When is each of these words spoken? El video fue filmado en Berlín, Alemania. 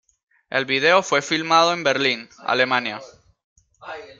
El 0.49 0.65
video 0.65 1.03
fue 1.03 1.21
filmado 1.21 1.73
en 1.73 1.83
Berlín, 1.83 2.27
Alemania. 2.39 3.01